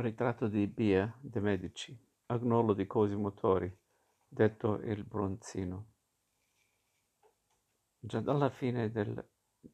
Ritratto 0.00 0.48
di 0.48 0.66
Bia 0.66 1.14
de' 1.20 1.40
Medici, 1.40 1.94
Agnolo 2.26 2.72
di 2.72 2.86
Cosimo 2.86 3.34
Tori, 3.34 3.70
detto 4.26 4.76
il 4.76 5.04
Bronzino. 5.04 5.88
Già 7.98 8.20
dalla 8.20 8.48
fine 8.48 8.90
del 8.90 9.22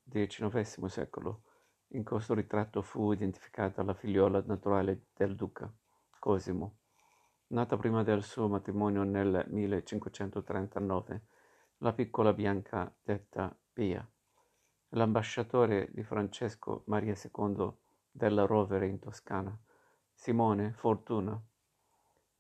XIX 0.03 0.87
secolo 0.87 1.43
in 1.91 2.03
questo 2.03 2.35
ritratto 2.35 2.83
fu 2.83 3.13
identificata 3.13 3.85
la 3.85 3.95
figliola 3.95 4.43
naturale 4.45 5.07
del 5.15 5.37
duca, 5.37 5.73
Cosimo, 6.19 6.79
nata 7.49 7.77
prima 7.77 8.03
del 8.03 8.25
suo 8.25 8.49
matrimonio 8.49 9.05
nel 9.05 9.47
1539, 9.49 11.27
la 11.79 11.93
piccola 11.93 12.33
Bianca 12.33 12.93
detta 13.01 13.57
Pia. 13.73 14.05
L'ambasciatore 14.89 15.89
di 15.93 16.03
Francesco 16.03 16.83
Maria 16.87 17.15
II 17.15 17.73
della 18.11 18.45
Rovere 18.45 18.89
in 18.89 18.99
Toscana 18.99 19.57
Simone 20.19 20.73
Fortuna 20.73 21.41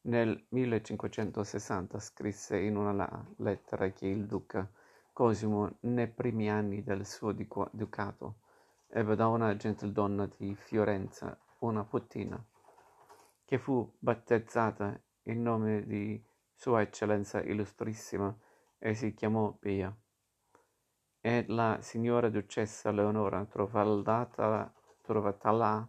nel 0.06 0.46
1560 0.48 2.00
scrisse 2.00 2.58
in 2.58 2.74
una 2.76 3.34
lettera 3.36 3.90
che 3.90 4.08
il 4.08 4.26
duca 4.26 4.68
Cosimo 5.12 5.76
nei 5.80 6.08
primi 6.08 6.50
anni 6.50 6.82
del 6.82 7.06
suo 7.06 7.32
ducato 7.32 8.38
ebbe 8.88 9.14
da 9.14 9.28
una 9.28 9.54
gentildonna 9.56 10.26
di 10.26 10.56
Fiorenza 10.56 11.38
una 11.60 11.84
puttina 11.84 12.42
che 13.44 13.58
fu 13.58 13.94
battezzata 13.98 15.00
in 15.24 15.42
nome 15.42 15.86
di 15.86 16.20
Sua 16.52 16.80
Eccellenza 16.80 17.42
Illustrissima 17.42 18.36
e 18.78 18.94
si 18.94 19.14
chiamò 19.14 19.52
Pia. 19.52 19.94
E 21.20 21.44
la 21.48 21.78
signora 21.82 22.30
ducessa 22.30 22.90
Leonora 22.90 23.44
trovata, 23.44 24.72
trovata 25.02 25.50
là 25.50 25.88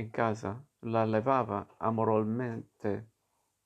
in 0.00 0.10
casa, 0.10 0.64
la 0.80 1.04
levava 1.04 1.66
amorevolmente 1.78 3.10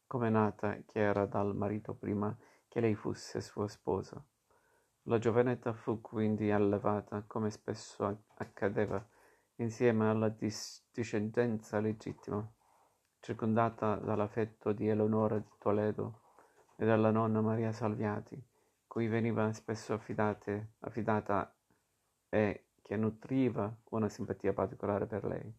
come 0.06 0.30
nata 0.30 0.78
che 0.86 0.98
era 0.98 1.26
dal 1.26 1.54
marito 1.54 1.94
prima 1.94 2.34
che 2.68 2.80
lei 2.80 2.94
fosse 2.94 3.42
sua 3.42 3.68
sposa. 3.68 4.22
La 5.06 5.18
giovinetta 5.18 5.74
fu 5.74 6.00
quindi 6.00 6.50
allevata, 6.50 7.22
come 7.26 7.50
spesso 7.50 8.24
accadeva, 8.36 9.04
insieme 9.56 10.08
alla 10.08 10.34
discendenza 10.90 11.80
legittima, 11.80 12.50
circondata 13.20 13.96
dall'affetto 13.96 14.72
di 14.72 14.88
Eleonora 14.88 15.38
di 15.38 15.50
Toledo 15.58 16.20
e 16.76 16.86
dalla 16.86 17.10
nonna 17.10 17.42
Maria 17.42 17.72
Salviati, 17.72 18.42
cui 18.86 19.06
veniva 19.06 19.52
spesso 19.52 19.92
affidate, 19.92 20.74
affidata 20.80 21.54
e 22.30 22.68
che 22.80 22.96
nutriva 22.96 23.74
una 23.90 24.08
simpatia 24.08 24.54
particolare 24.54 25.06
per 25.06 25.24
lei. 25.24 25.54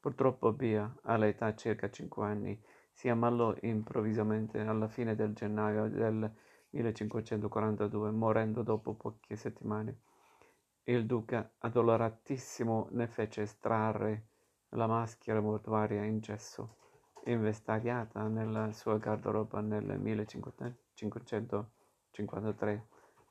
Purtroppo 0.00 0.52
Bia, 0.54 0.90
all'età 1.02 1.54
circa 1.54 1.90
cinque 1.90 2.24
anni, 2.24 2.58
si 2.90 3.10
ammalò 3.10 3.54
improvvisamente 3.60 4.58
alla 4.60 4.88
fine 4.88 5.14
del 5.14 5.34
gennaio 5.34 5.90
del 5.90 6.32
1542, 6.70 8.10
morendo 8.10 8.62
dopo 8.62 8.94
poche 8.94 9.36
settimane. 9.36 10.00
Il 10.84 11.04
duca, 11.04 11.52
addoloratissimo, 11.58 12.88
ne 12.92 13.08
fece 13.08 13.42
estrarre 13.42 14.28
la 14.70 14.86
maschera 14.86 15.42
mortuaria 15.42 16.02
in 16.02 16.20
gesso, 16.20 16.76
investariata 17.26 18.26
nella 18.26 18.72
sua 18.72 18.96
garderoba 18.96 19.60
nel 19.60 19.98
1553, 19.98 22.86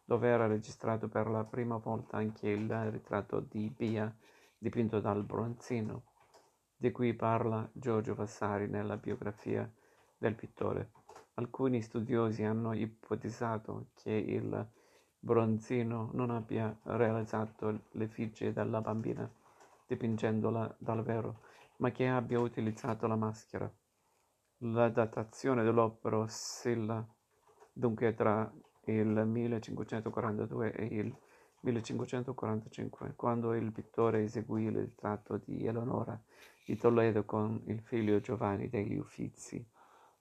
dove 0.06 0.28
era 0.28 0.46
registrato 0.46 1.08
per 1.08 1.30
la 1.30 1.44
prima 1.46 1.78
volta 1.78 2.18
anche 2.18 2.48
il 2.48 2.72
ritratto 2.92 3.40
di 3.40 3.74
Bia 3.76 4.16
dipinto 4.56 5.00
dal 5.00 5.24
bronzino 5.24 6.09
di 6.82 6.92
cui 6.92 7.14
parla 7.14 7.70
Giorgio 7.74 8.16
Vassari 8.16 8.70
nella 8.70 8.96
biografia 8.96 9.70
del 10.18 10.34
pittore. 10.34 10.92
Alcuni 11.34 11.82
studiosi 11.82 12.44
hanno 12.44 12.72
ipotizzato 12.72 13.88
che 13.96 14.12
il 14.12 14.66
Bronzino 15.20 16.10
non 16.14 16.30
abbia 16.30 16.74
realizzato 16.84 17.82
l'effigie 17.92 18.54
della 18.54 18.80
bambina 18.80 19.30
dipingendola 19.88 20.74
dal 20.80 21.04
vero, 21.04 21.42
ma 21.80 21.92
che 21.92 22.08
abbia 22.08 22.40
utilizzato 22.40 23.08
la 23.08 23.18
maschera. 23.18 23.70
La 24.60 24.88
datazione 24.88 25.64
dell'opera 25.64 26.20
oscilla 26.20 27.06
dunque 27.74 28.14
tra 28.14 28.50
il 28.86 29.26
1542 29.26 30.72
e 30.72 30.86
il 30.86 31.14
1545, 31.62 33.14
quando 33.16 33.54
il 33.54 33.72
pittore 33.72 34.24
eseguì 34.24 34.66
il 34.66 34.78
ritratto 34.78 35.38
di 35.38 35.66
Eleonora 35.66 36.20
di 36.66 36.78
Toledo 36.78 37.26
con 37.26 37.62
il 37.66 37.82
figlio 37.82 38.20
Giovanni 38.20 38.70
degli 38.70 38.96
Uffizi, 38.96 39.68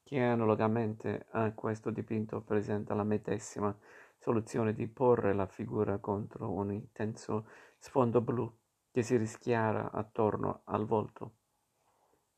che 0.03 0.21
analogamente 0.21 1.27
a 1.33 1.53
questo 1.53 1.91
dipinto 1.91 2.41
presenta 2.41 2.95
la 2.95 3.05
medesima 3.05 3.77
soluzione 4.17 4.73
di 4.73 4.89
porre 4.89 5.35
la 5.35 5.47
figura 5.47 5.99
contro 5.99 6.51
un 6.51 6.73
intenso 6.73 7.47
sfondo 7.79 8.21
blu 8.21 8.53
che 8.91 9.03
si 9.03 9.17
rischiara 9.17 9.93
attorno 9.93 10.63
al 10.65 10.87
volto. 10.87 11.35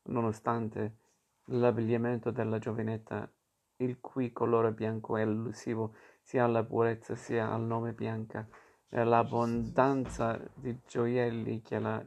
Nonostante 0.03 0.97
l'abbigliamento 1.45 2.29
della 2.29 2.59
giovinetta, 2.59 3.31
il 3.77 3.99
cui 3.99 4.31
colore 4.31 4.73
bianco 4.73 5.17
è 5.17 5.21
elusivo 5.21 5.95
sia 6.21 6.43
alla 6.43 6.63
purezza 6.63 7.15
sia 7.15 7.51
al 7.51 7.61
nome 7.61 7.93
bianca, 7.93 8.47
e 8.93 9.03
l'abbondanza 9.05 10.37
di 10.53 10.77
gioielli 10.85 11.61
che 11.61 11.79
la 11.79 12.05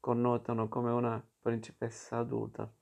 connotano 0.00 0.66
come 0.66 0.90
una 0.90 1.22
principessa 1.42 2.16
adulta. 2.16 2.72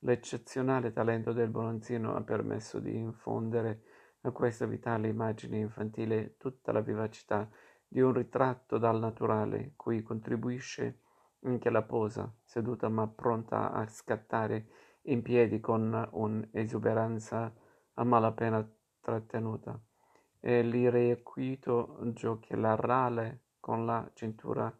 L'eccezionale 0.00 0.92
talento 0.92 1.32
del 1.32 1.50
Bronzino 1.50 2.14
ha 2.14 2.22
permesso 2.22 2.78
di 2.78 2.94
infondere 2.94 3.82
a 4.20 4.30
questa 4.30 4.64
vitale 4.64 5.08
immagine 5.08 5.58
infantile 5.58 6.36
tutta 6.36 6.70
la 6.70 6.80
vivacità 6.80 7.50
di 7.88 8.00
un 8.00 8.12
ritratto 8.12 8.78
dal 8.78 9.00
naturale, 9.00 9.72
cui 9.74 10.02
contribuisce 10.02 11.00
anche 11.42 11.70
la 11.70 11.82
posa, 11.82 12.32
seduta 12.44 12.88
ma 12.88 13.08
pronta 13.08 13.72
a 13.72 13.88
scattare 13.88 14.68
in 15.02 15.22
piedi 15.22 15.58
con 15.58 16.08
un'esuberanza 16.12 17.52
a 17.94 18.04
malapena 18.04 18.64
trattenuta, 19.00 19.80
e 20.40 20.62
l'irrequieto 20.62 21.98
giocherale 22.12 23.42
con 23.60 23.84
la 23.84 24.10
cintura 24.14 24.74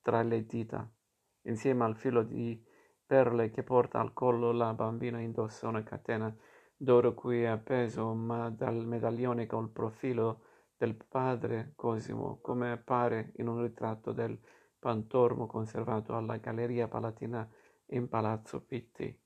tra 0.00 0.22
le 0.22 0.46
dita. 0.46 0.88
Insieme 1.42 1.84
al 1.84 1.96
filo 1.96 2.22
di 2.22 2.62
perle 3.06 3.50
che 3.50 3.62
porta 3.62 4.00
al 4.00 4.12
collo 4.12 4.52
la 4.52 4.72
bambina 4.72 5.20
indossa 5.20 5.68
una 5.68 5.82
catena 5.82 6.34
d'oro 6.76 7.14
cui 7.14 7.42
è 7.42 7.46
appeso 7.46 8.10
un 8.10 8.54
medaglione 8.86 9.46
col 9.46 9.70
profilo 9.70 10.42
del 10.76 10.96
padre 10.96 11.72
Cosimo, 11.76 12.40
come 12.40 12.72
appare 12.72 13.32
in 13.36 13.48
un 13.48 13.62
ritratto 13.62 14.12
del 14.12 14.38
Pantormo 14.78 15.46
conservato 15.46 16.14
alla 16.14 16.36
Galleria 16.36 16.88
Palatina 16.88 17.48
in 17.86 18.08
Palazzo 18.08 18.62
Pitti. 18.64 19.23